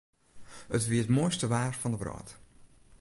It 0.75 0.83
wie 0.89 1.03
it 1.05 1.13
moaiste 1.15 1.47
waar 1.53 1.73
fan 1.81 1.93
de 1.93 1.99
wrâld. 2.01 2.29